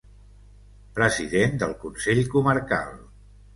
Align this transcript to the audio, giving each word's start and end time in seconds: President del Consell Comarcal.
President 0.99 1.55
del 1.65 1.77
Consell 1.85 2.25
Comarcal. 2.35 2.93